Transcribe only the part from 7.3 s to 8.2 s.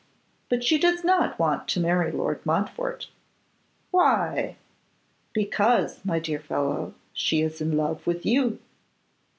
is in love